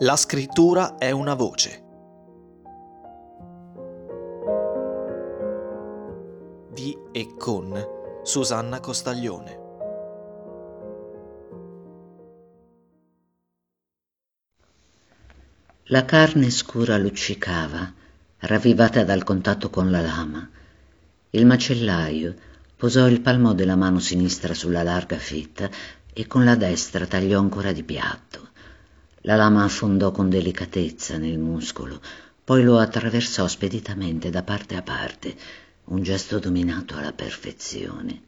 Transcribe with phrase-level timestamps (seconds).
[0.00, 1.82] La scrittura è una voce.
[6.70, 7.72] Di e con
[8.22, 9.58] Susanna Costaglione.
[15.84, 17.90] La carne scura luccicava,
[18.40, 20.46] ravvivata dal contatto con la lama.
[21.30, 22.34] Il macellaio
[22.76, 25.70] posò il palmo della mano sinistra sulla larga fetta
[26.12, 28.48] e con la destra tagliò ancora di piatto.
[29.26, 32.00] La lama affondò con delicatezza nel muscolo,
[32.44, 35.34] poi lo attraversò speditamente da parte a parte,
[35.86, 38.22] un gesto dominato alla perfezione.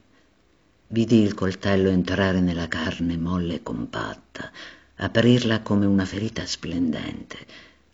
[0.89, 4.51] Vidi il coltello entrare nella carne molle e compatta,
[4.97, 7.47] aprirla come una ferita splendente.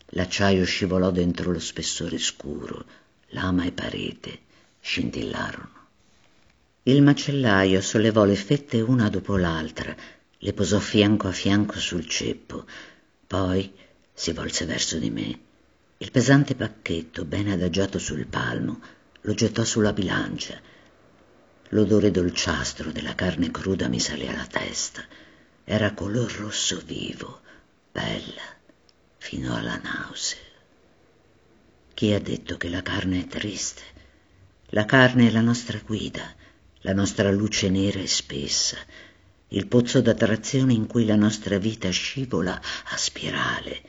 [0.07, 2.85] L'acciaio scivolò dentro lo spessore scuro,
[3.29, 4.39] lama e parete
[4.79, 5.69] scintillarono.
[6.81, 9.95] Il macellaio sollevò le fette una dopo l'altra,
[10.39, 12.65] le posò fianco a fianco sul ceppo,
[13.27, 13.73] poi
[14.13, 15.39] si volse verso di me.
[15.97, 18.79] Il pesante pacchetto, ben adagiato sul palmo,
[19.21, 20.59] lo gettò sulla bilancia.
[21.69, 25.03] L'odore dolciastro della carne cruda mi salì alla testa.
[25.63, 27.41] Era color rosso vivo,
[27.91, 28.43] bella,
[29.17, 30.39] fino alla nausea.
[31.93, 33.81] Chi ha detto che la carne è triste?
[34.69, 36.35] La carne è la nostra guida,
[36.81, 38.77] la nostra luce nera e spessa,
[39.49, 43.81] il pozzo d'attrazione in cui la nostra vita scivola a spirale,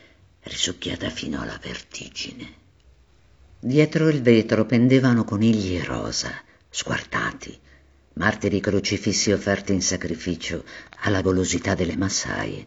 [0.43, 2.65] risucchiata fino alla vertigine.
[3.59, 6.31] Dietro il vetro pendevano conigli rosa,
[6.69, 7.59] squartati,
[8.15, 10.65] martiri crocifissi offerti in sacrificio
[11.01, 12.67] alla golosità delle massaie.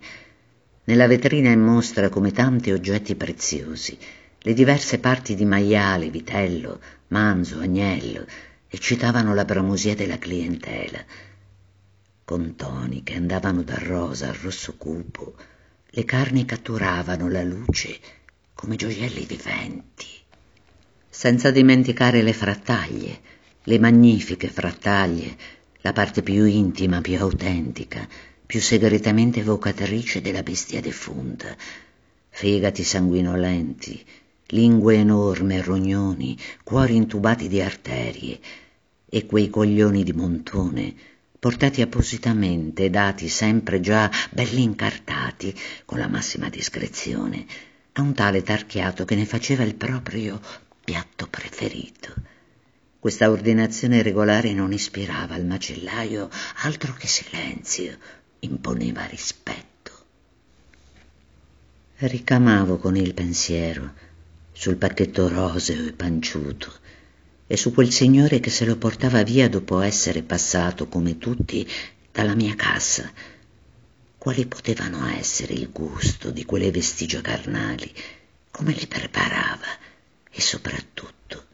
[0.85, 3.97] Nella vetrina in mostra come tanti oggetti preziosi,
[4.39, 8.25] le diverse parti di maiale, vitello, manzo, agnello,
[8.67, 11.03] eccitavano la bramosia della clientela,
[12.29, 15.33] con toni che andavano dal rosa al rosso cupo,
[15.89, 17.97] le carni catturavano la luce
[18.53, 20.05] come gioielli viventi.
[21.09, 23.19] Senza dimenticare le frattaglie,
[23.63, 25.35] le magnifiche frattaglie,
[25.81, 28.07] la parte più intima, più autentica,
[28.45, 31.57] più segretamente evocatrice della bestia defunta,
[32.29, 34.05] fegati sanguinolenti,
[34.49, 38.39] lingue enormi rognoni, cuori intubati di arterie,
[39.09, 46.49] e quei coglioni di montone portati appositamente dati sempre già belli incartati con la massima
[46.49, 47.45] discrezione
[47.93, 50.39] a un tale tarchiato che ne faceva il proprio
[50.83, 52.13] piatto preferito.
[52.99, 56.29] Questa ordinazione regolare non ispirava al macellaio
[56.63, 57.97] altro che silenzio,
[58.39, 59.67] imponeva rispetto.
[61.95, 63.93] Ricamavo con il pensiero
[64.51, 66.73] sul pacchetto roseo e panciuto
[67.51, 71.67] e su quel signore che se lo portava via dopo essere passato, come tutti,
[72.11, 73.11] dalla mia cassa.
[74.19, 77.91] Quali potevano essere il gusto di quelle vestigia carnali,
[78.51, 79.65] come le preparava
[80.29, 81.45] e soprattutto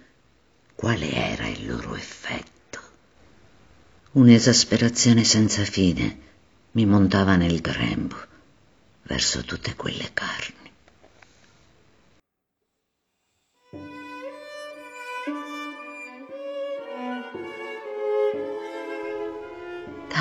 [0.76, 2.82] quale era il loro effetto.
[4.12, 6.20] Un'esasperazione senza fine
[6.72, 8.18] mi montava nel grembo
[9.04, 10.72] verso tutte quelle carni.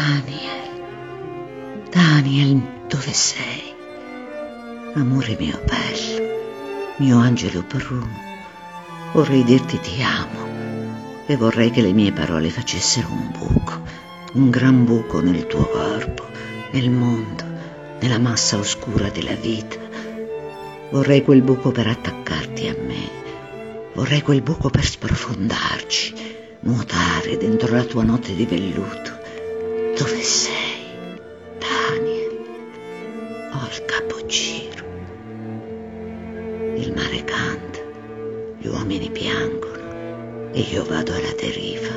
[0.04, 3.74] Daniel, Daniel, dove sei?
[4.96, 6.28] Amore mio bello,
[6.98, 8.10] mio angelo bruno,
[9.14, 13.80] vorrei dirti ti amo e vorrei che le mie parole facessero un buco,
[14.34, 16.26] un gran buco nel tuo corpo,
[16.72, 17.44] nel mondo,
[17.98, 19.78] nella massa oscura della vita.
[20.90, 23.08] Vorrei quel buco per attaccarti a me,
[23.94, 26.14] vorrei quel buco per sprofondarci,
[26.60, 29.22] nuotare dentro la tua notte di velluto
[29.96, 31.18] dove sei,
[31.58, 32.42] Daniel?
[33.52, 34.84] Ho il capogiro.
[36.76, 37.78] Il mare canta,
[38.58, 41.96] gli uomini piangono e io vado alla deriva.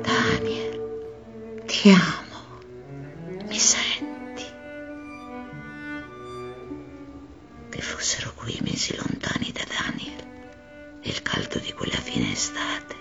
[0.00, 3.46] Daniel, ti amo.
[3.46, 4.44] Mi senti?
[7.68, 10.24] Che fossero qui mesi lontani da Daniel
[11.02, 12.96] e il caldo di quella fine estate.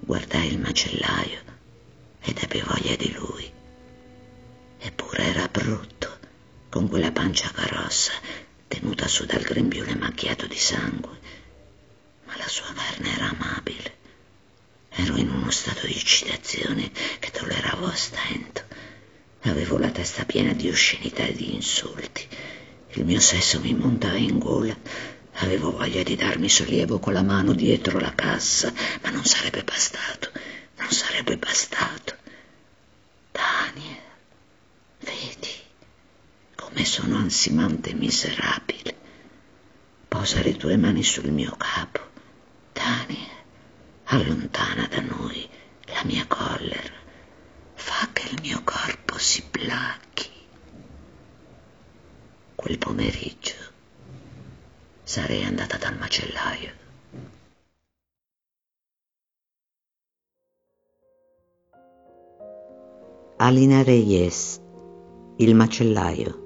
[0.00, 1.51] Guardai il macellaio
[2.22, 3.50] ed ebbe voglia di lui.
[4.78, 6.18] Eppure era brutto,
[6.68, 8.12] con quella pancia carossa
[8.68, 11.18] tenuta su dal grembiule macchiato di sangue,
[12.24, 14.00] ma la sua carne era amabile.
[14.90, 18.62] Ero in uno stato di eccitazione che tolleravo a stento.
[19.42, 22.26] Avevo la testa piena di oscenità e di insulti.
[22.92, 24.76] Il mio sesso mi montava in gola.
[25.36, 28.72] Avevo voglia di darmi sollievo con la mano dietro la cassa,
[29.02, 30.30] ma non sarebbe bastato
[30.82, 32.16] non sarebbe bastato.
[33.30, 34.02] Daniel,
[35.00, 35.54] vedi
[36.56, 38.96] come sono ansimante e miserabile.
[40.08, 42.00] Posa le tue mani sul mio capo.
[42.72, 43.30] Daniel,
[44.04, 45.48] allontana da noi
[45.86, 47.00] la mia collera.
[47.74, 50.30] Fa che il mio corpo si placchi.
[52.56, 53.54] Quel pomeriggio
[55.04, 56.80] sarei andata dal macellaio.
[63.44, 64.62] Alina Reyes,
[65.38, 66.40] il macellaio.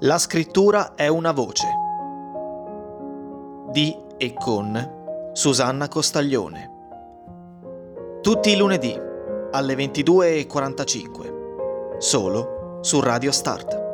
[0.00, 1.66] La scrittura è una voce.
[3.70, 6.70] Di e con Susanna Costaglione.
[8.20, 8.94] Tutti i lunedì
[9.52, 11.96] alle 22.45.
[11.96, 13.85] Solo su Radio Start.